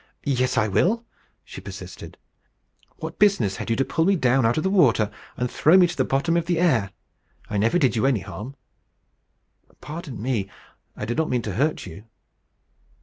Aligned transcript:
"Yes, 0.25 0.57
I 0.57 0.67
will," 0.67 1.05
she 1.45 1.61
persisted. 1.61 2.17
"What 2.97 3.19
business 3.19 3.57
had 3.57 3.69
you 3.69 3.75
to 3.75 3.85
pull 3.85 4.03
me 4.03 4.15
down 4.15 4.47
out 4.47 4.57
of 4.57 4.63
the 4.63 4.69
water, 4.71 5.11
and 5.37 5.47
throw 5.47 5.77
me 5.77 5.85
to 5.85 5.95
the 5.95 6.03
bottom 6.03 6.35
of 6.35 6.47
the 6.47 6.57
air? 6.57 6.89
I 7.51 7.59
never 7.59 7.77
did 7.77 7.95
you 7.95 8.07
any 8.07 8.21
harm." 8.21 8.55
"Pardon 9.79 10.19
me. 10.19 10.49
I 10.95 11.05
did 11.05 11.17
not 11.17 11.29
mean 11.29 11.43
to 11.43 11.53
hurt 11.53 11.85
you." 11.85 12.05